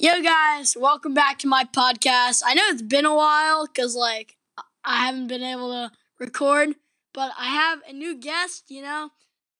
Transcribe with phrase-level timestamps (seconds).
[0.00, 2.42] Yo, guys, welcome back to my podcast.
[2.46, 4.36] I know it's been a while because, like,
[4.84, 5.90] I haven't been able to
[6.20, 6.76] record,
[7.12, 8.66] but I have a new guest.
[8.68, 9.10] You know,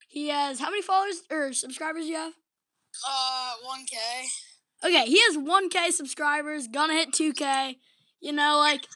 [0.07, 2.35] he has how many followers or subscribers do you have?
[3.05, 4.87] Uh, 1K.
[4.87, 7.75] Okay, he has 1K subscribers, gonna hit 2K.
[8.21, 8.87] You know, like,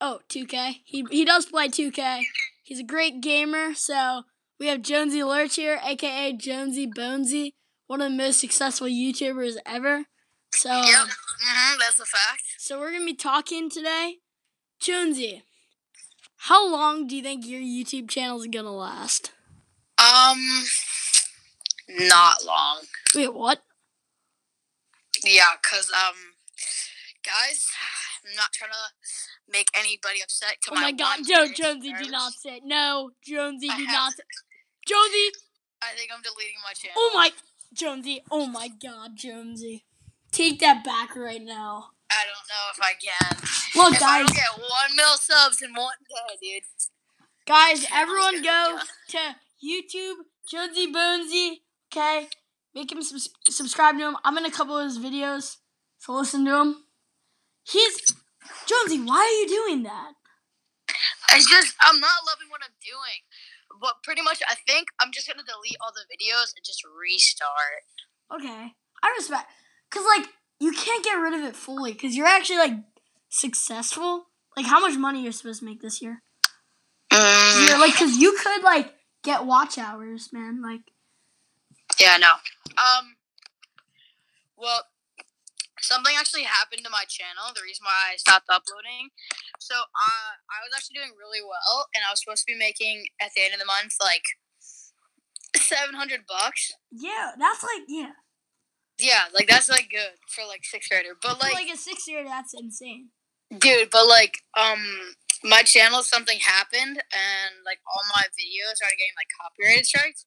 [0.00, 0.76] oh, 2K.
[0.82, 2.22] He, he does play 2K.
[2.62, 4.22] He's a great gamer, so
[4.58, 7.52] we have Jonesy Lurch here, aka Jonesy Bonesy,
[7.86, 10.06] one of the most successful YouTubers ever.
[10.52, 11.08] So, Yep.
[11.40, 12.42] hmm that's a fact.
[12.58, 14.18] so we're gonna be talking today.
[14.80, 15.42] Jonesy,
[16.36, 19.32] how long do you think your YouTube channel is gonna last?
[19.98, 20.64] Um,
[21.88, 22.82] not long.
[23.14, 23.62] Wait, what?
[25.24, 26.14] Yeah, cause um,
[27.24, 27.66] guys,
[28.28, 28.92] I'm not trying to
[29.50, 30.56] make anybody upset.
[30.64, 32.62] To Oh my God, one Joe K Jonesy, do not say it.
[32.64, 33.10] no.
[33.26, 34.12] Jonesy, I do not.
[34.12, 34.22] Say,
[34.86, 35.30] Jonesy,
[35.82, 36.94] I think I'm deleting my channel.
[36.98, 37.30] oh my,
[37.72, 39.85] Jonesy, oh my God, Jonesy,
[40.36, 41.90] take that back right now.
[42.10, 43.82] I don't know if I can.
[43.82, 46.62] Look, if I guys, don't get one mil subs in one day, dude.
[47.46, 49.18] guys, everyone go to
[49.64, 50.14] YouTube,
[50.48, 51.56] Jonesy Bonesy.
[51.90, 52.28] Okay,
[52.74, 54.16] make him subs- subscribe to him.
[54.24, 55.56] I'm in a couple of his videos,
[55.98, 56.76] so listen to him.
[57.64, 57.96] He's
[58.66, 59.02] Jonesy.
[59.02, 60.12] Why are you doing that?
[61.30, 63.24] It's just I'm not loving what I'm doing.
[63.80, 67.84] But pretty much, I think I'm just gonna delete all the videos and just restart.
[68.32, 69.50] Okay, I respect,
[69.90, 70.28] cause like
[70.60, 72.74] you can't get rid of it fully, cause you're actually like
[73.28, 74.26] successful.
[74.56, 76.22] Like how much money you're supposed to make this year?
[77.12, 80.62] Mm, You're, like, cause you could like get watch hours, man.
[80.62, 80.80] Like,
[82.00, 82.32] Yeah, no.
[82.76, 83.16] Um.
[84.56, 84.84] Well,
[85.80, 87.52] something actually happened to my channel.
[87.54, 89.10] The reason why I stopped uploading.
[89.60, 93.06] So, uh, I was actually doing really well, and I was supposed to be making
[93.20, 94.24] at the end of the month like
[95.56, 96.72] seven hundred bucks.
[96.90, 98.12] yeah, that's like yeah,
[98.98, 101.16] Yeah, like that's like good for like sixth grader.
[101.20, 103.10] But like, like, like a six grader, that's insane.
[103.58, 109.16] dude, but like, um, my channel something happened, and like all my videos started getting
[109.16, 110.24] like copyrighted strikes,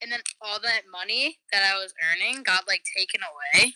[0.00, 3.74] and then all that money that I was earning got like taken away,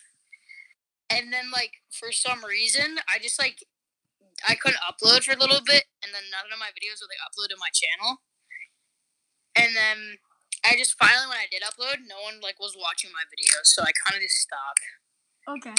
[1.11, 3.67] and then like for some reason I just like
[4.49, 7.23] I couldn't upload for a little bit, and then none of my videos would like
[7.27, 8.23] upload to my channel,
[9.57, 10.19] and then.
[10.67, 13.83] I just finally, when I did upload, no one like was watching my videos, so
[13.83, 14.81] I kind of just stopped.
[15.49, 15.75] Okay.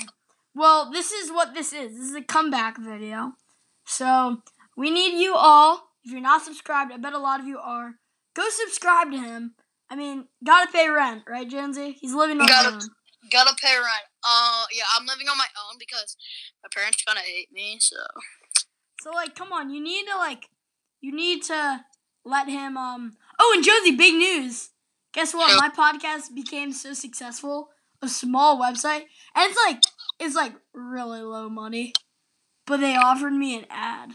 [0.54, 1.92] Well, this is what this is.
[1.98, 3.34] This is a comeback video.
[3.86, 4.42] So
[4.78, 5.90] we need you all.
[6.04, 7.96] If you're not subscribed, I bet a lot of you are.
[8.36, 9.56] Go subscribe to him.
[9.90, 11.98] I mean, gotta pay rent, right, Jonesy?
[12.00, 12.90] He's living on Gotta- his own.
[13.32, 14.06] Gotta pay rent.
[14.24, 16.16] Uh, yeah, I'm living on my own because
[16.64, 17.78] my parents kind of hate me.
[17.80, 17.98] So
[19.02, 20.50] So like, come on, you need to like,
[21.02, 21.86] you need to
[22.24, 22.78] let him.
[22.78, 23.18] Um.
[23.40, 24.70] Oh, and Jonesy, big news.
[25.16, 25.58] Guess what?
[25.58, 27.70] My podcast became so successful.
[28.02, 29.82] A small website, and it's like
[30.20, 31.94] it's like really low money,
[32.68, 34.12] but they offered me an ad.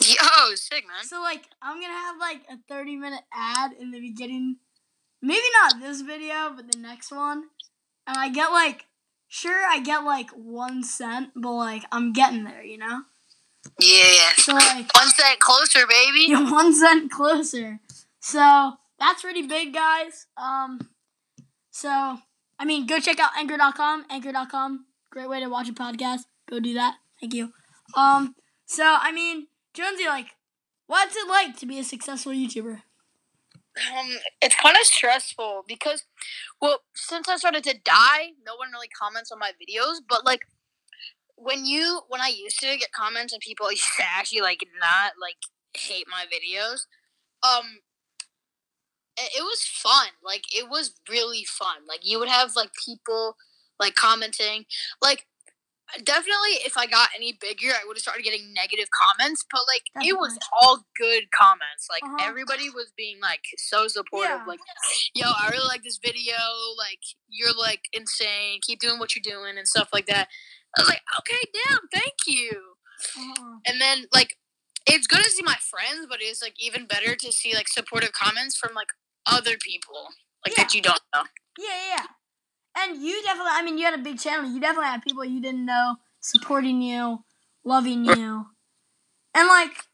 [0.00, 1.04] yo, sick man.
[1.04, 4.56] So like, I'm gonna have like a 30 minute ad in the beginning.
[5.20, 7.44] Maybe not this video, but the next one.
[8.06, 8.86] And I get like,
[9.28, 13.02] sure, I get like one cent, but like, I'm getting there, you know.
[13.78, 14.92] Yeah, So like.
[14.94, 16.26] one cent closer, baby.
[16.28, 17.80] You're one cent closer.
[18.20, 20.26] So that's really big, guys.
[20.36, 20.90] Um,
[21.70, 22.18] so
[22.58, 24.06] I mean, go check out Anchor.com.
[24.10, 26.22] Anchor.com, great way to watch a podcast.
[26.48, 26.96] Go do that.
[27.20, 27.52] Thank you.
[27.96, 28.34] Um,
[28.66, 30.36] so I mean, Jonesy, like,
[30.86, 32.82] what's it like to be a successful YouTuber?
[33.78, 36.04] Um, it's kind of stressful because,
[36.60, 39.98] well, since I started to die, no one really comments on my videos.
[40.08, 40.46] But like,
[41.36, 45.12] when you, when I used to get comments and people used to actually like not
[45.20, 45.36] like
[45.74, 46.86] hate my videos,
[47.48, 47.80] um,
[49.36, 50.08] it, was fun.
[50.22, 51.86] Like, it was really fun.
[51.88, 53.36] Like, you would have like people
[53.80, 54.64] like commenting,
[55.02, 55.26] like.
[56.04, 59.42] Definitely, if I got any bigger, I would have started getting negative comments.
[59.50, 61.88] But like, it was all good comments.
[61.88, 62.28] Like Uh-huh.
[62.28, 64.36] everybody was being like so supportive.
[64.40, 64.44] Yeah.
[64.46, 64.60] Like,
[65.14, 66.36] yo, I really like this video.
[66.76, 67.00] Like,
[67.30, 68.60] you're like insane.
[68.60, 70.28] Keep doing what you're doing and stuff like that.
[70.76, 72.50] I was like, okay, damn, thank you.
[73.18, 73.56] Uh-uh.
[73.66, 74.36] And then like,
[74.86, 78.12] it's good to see my friends, but it's like even better to see like supportive
[78.12, 78.88] comments from like
[79.30, 80.08] other people
[80.46, 81.22] like that you don't know.
[81.58, 82.06] Yeah, yeah, yeah.
[82.78, 84.50] And you definitely, I mean, you had a big channel.
[84.50, 87.24] You definitely had people you didn't know supporting you,
[87.64, 88.46] loving you.
[89.34, 89.84] And, like,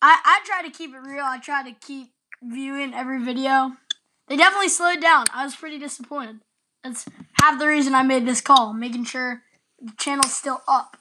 [0.00, 1.24] I, I try to keep it real.
[1.24, 2.08] I try to keep
[2.42, 3.72] viewing every video.
[4.28, 5.26] They definitely slowed down.
[5.32, 6.40] I was pretty disappointed.
[6.82, 7.06] That's
[7.40, 9.42] half the reason I made this call, making sure
[9.80, 10.96] the channel's still up.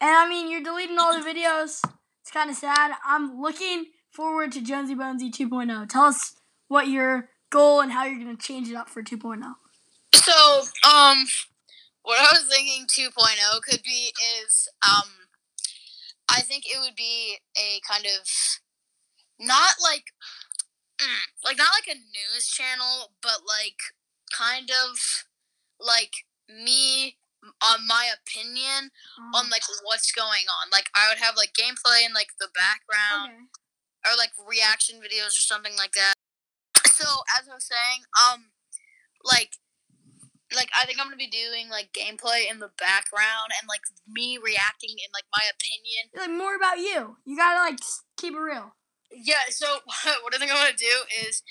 [0.00, 1.80] And, I mean, you're deleting all the videos.
[2.22, 2.92] It's kind of sad.
[3.06, 5.88] I'm looking forward to Jonesy Bonesy 2.0.
[5.88, 6.34] Tell us
[6.74, 9.04] what your goal and how you're going to change it up for oh.
[9.04, 9.40] 2.0.
[10.12, 10.32] So,
[10.90, 11.24] um,
[12.02, 14.12] what I was thinking 2.0 could be
[14.42, 15.08] is um
[16.28, 18.26] I think it would be a kind of
[19.38, 20.04] not like
[21.00, 23.78] mm, like not like a news channel, but like
[24.36, 24.98] kind of
[25.78, 26.12] like
[26.48, 27.16] me
[27.60, 28.90] on my opinion
[29.20, 30.70] Uh, on like what's going on.
[30.72, 34.12] Like I would have like gameplay in like the background okay.
[34.12, 36.14] or like reaction videos or something like that.
[36.94, 37.06] So
[37.38, 38.54] as I was saying, um,
[39.24, 39.58] like,
[40.54, 44.38] like I think I'm gonna be doing like gameplay in the background and like me
[44.38, 46.14] reacting in like my opinion.
[46.14, 47.16] Like more about you.
[47.26, 47.80] You gotta like
[48.16, 48.74] keep it real.
[49.10, 49.50] Yeah.
[49.50, 49.66] So
[50.22, 51.42] what I think I'm gonna do is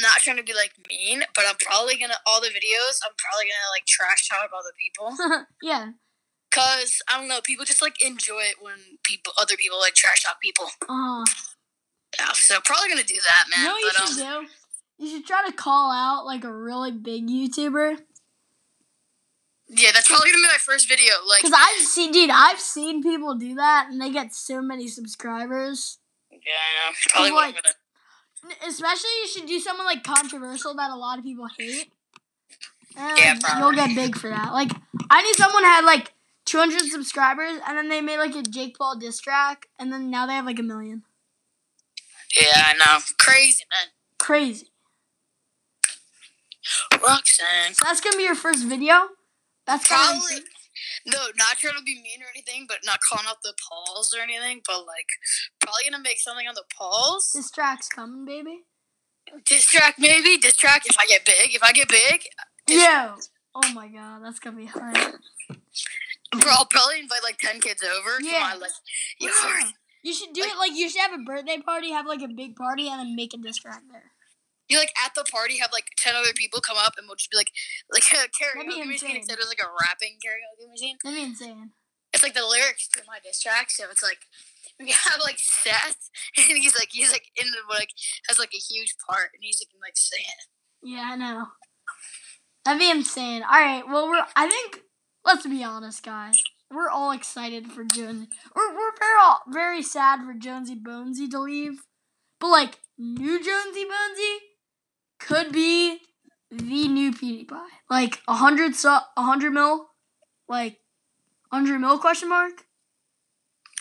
[0.00, 3.04] not trying to be like mean, but I'm probably gonna all the videos.
[3.04, 5.44] I'm probably gonna like trash talk other people.
[5.62, 5.92] yeah.
[6.50, 10.22] Cause I don't know, people just like enjoy it when people, other people like trash
[10.22, 10.66] talk people.
[10.86, 11.24] Uh,
[12.18, 13.60] Yeah, so probably gonna do that, man.
[13.60, 15.04] you know what you but, should um, do?
[15.04, 17.98] You should try to call out like a really big YouTuber.
[19.68, 21.14] yeah, that's probably gonna be my first video.
[21.26, 24.88] Like, Cause I've seen, dude, I've seen people do that, and they get so many
[24.88, 25.98] subscribers.
[26.30, 26.96] yeah, I know.
[27.10, 27.56] Probably like-
[28.66, 31.92] Especially, you should do something like controversial that a lot of people hate.
[32.96, 34.52] And Yeah, like, you'll get big for that.
[34.52, 34.70] Like,
[35.10, 36.12] I knew someone had like
[36.44, 40.26] 200 subscribers, and then they made like a Jake Paul diss track, and then now
[40.26, 41.04] they have like a million.
[42.36, 42.98] Yeah, I know.
[43.18, 43.92] Crazy, man.
[44.18, 44.68] Crazy.
[47.02, 47.74] Roxanne.
[47.74, 49.08] So that's gonna be your first video.
[49.66, 50.42] That's Probably.
[51.06, 54.22] No, not trying to be mean or anything, but not calling out the Pauls or
[54.22, 55.08] anything, but like,
[55.60, 57.32] probably gonna make something on the Pauls.
[57.34, 58.60] This track's coming, baby.
[59.48, 60.36] Distract, maybe.
[60.36, 60.86] distract.
[60.86, 61.54] if I get big.
[61.54, 62.24] If I get big,
[62.68, 63.16] Yeah.
[63.54, 64.94] Oh my god, that's gonna be hard.
[64.94, 68.20] bro, I'll probably invite like 10 kids over.
[68.20, 68.40] Yeah.
[68.40, 68.72] my, like,
[69.18, 69.30] Yeah.
[70.02, 72.56] You should do it like you should have a birthday party, have like a big
[72.56, 74.10] party, and then make a diss track there.
[74.68, 77.30] You like at the party have like 10 other people come up and we'll just
[77.30, 77.50] be like,
[77.92, 80.96] like a karaoke machine instead of like a rapping karaoke machine.
[81.02, 81.70] That'd be insane.
[82.12, 84.26] it's like the lyrics to my diss track, so it's like
[84.80, 87.90] we have like Seth, and he's like he's like in the like
[88.28, 90.48] has like a huge part, and he's like like saying it.
[90.82, 91.46] Yeah, I know.
[92.64, 93.42] That'd be insane.
[93.42, 94.24] All right, well, we're.
[94.36, 94.82] I think.
[95.24, 96.42] Let's be honest, guys.
[96.72, 98.28] We're all excited for Jonesy.
[98.54, 101.82] We're we're very all, very sad for Jonesy Bonesy to leave,
[102.40, 104.36] but like new Jonesy Bonesy
[105.20, 105.98] could be
[106.50, 107.58] the new PewDiePie.
[107.90, 109.86] Like a hundred su- a hundred mil,
[110.48, 110.78] like
[111.52, 112.64] hundred mil question mark.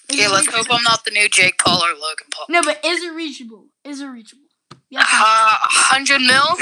[0.09, 2.45] Is Okay, let's hope I'm not the new Jake Paul or Logan Paul.
[2.49, 3.67] No, but is it reachable?
[3.85, 4.43] Is it reachable?
[4.89, 6.57] Yes, Uh, hundred mil.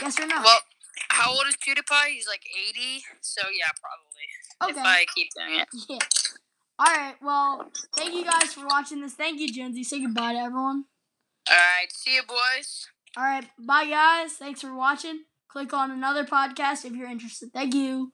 [0.00, 0.40] yes or no?
[0.42, 0.60] Well,
[1.18, 2.12] how old is PewDiePie?
[2.12, 4.70] He's like eighty, so yeah, probably.
[4.70, 4.88] If okay.
[4.88, 5.68] I keep doing it.
[5.88, 5.98] Yeah.
[6.80, 7.14] All right.
[7.20, 9.14] Well, thank you guys for watching this.
[9.14, 9.82] Thank you, Jonesy.
[9.82, 10.84] Say goodbye to everyone.
[11.50, 12.86] All right, see you, boys.
[13.16, 13.44] All right.
[13.58, 14.34] Bye, guys.
[14.34, 15.24] Thanks for watching.
[15.48, 17.52] Click on another podcast if you're interested.
[17.52, 18.12] Thank you.